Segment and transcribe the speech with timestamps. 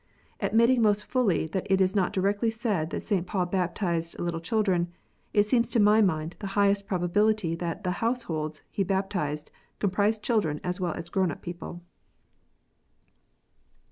[0.39, 3.27] Admitting most fully that it is not directly said that St.
[3.27, 4.87] Paul baptized little children,
[5.31, 10.23] it seems to my mind the highest probability that the "house holds" he baptized comprised
[10.23, 11.83] children as well as grown up people.